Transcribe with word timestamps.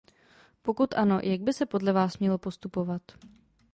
Pokud 0.61 0.93
ano, 0.93 1.19
jak 1.23 1.41
by 1.41 1.53
se 1.53 1.65
podle 1.65 1.93
vás 1.93 2.17
mělo 2.17 2.37
postupovat? 2.37 3.01